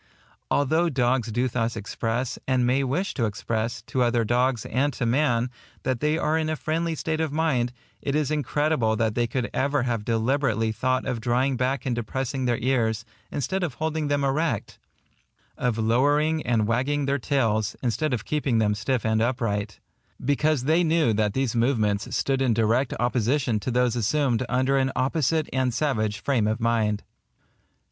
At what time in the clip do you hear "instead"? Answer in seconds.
13.29-13.61, 17.83-18.11